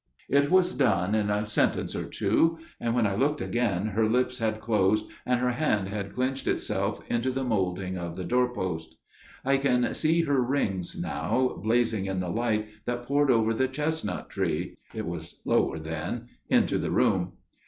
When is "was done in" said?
0.49-1.29